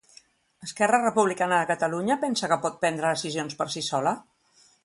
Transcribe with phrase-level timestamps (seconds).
[0.67, 4.19] Esquerra Republicana de Catalunya pensa que pot prendre decisions per si sola?